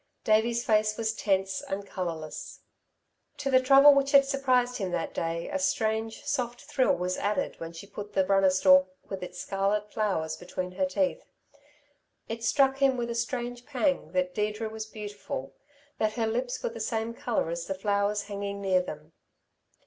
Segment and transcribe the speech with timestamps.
[0.23, 2.61] Davey's face was tense and colourless.
[3.37, 7.59] To the trouble which had surprised him that day, a strange soft thrill was added
[7.59, 11.21] when she put the runner stalk with its scarlet flowers between her teeth.
[12.27, 15.53] It struck him with a strange pang that Deirdre was beautiful,
[15.99, 19.13] that her lips were the same colour as the flowers hanging near them.